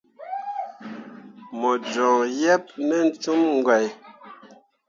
[1.59, 3.87] Mo joŋ yeb nen cum gǝǝai.